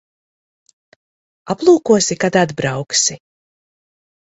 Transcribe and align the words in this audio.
Aplūkosi, 1.55 2.19
kad 2.25 2.41
atbrauksi. 2.43 3.21